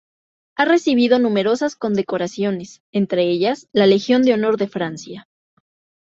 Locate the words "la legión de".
3.71-4.33